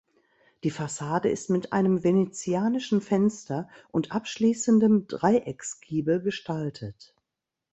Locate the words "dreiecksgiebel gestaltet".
5.05-7.13